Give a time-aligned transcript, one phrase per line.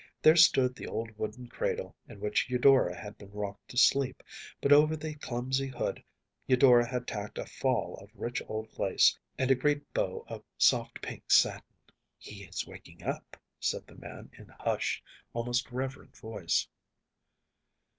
[0.23, 4.23] There stood the old wooden cradle in which Eudora had been rocked to sleep,
[4.59, 6.03] but over the clumsy hood
[6.47, 11.03] Eudora had tacked a fall of rich old lace and a great bow of soft
[11.03, 11.61] pink satin.
[12.17, 15.03] “He is waking up,‚ÄĚ said the man, in a hushed,
[15.33, 16.67] almost reverent voice.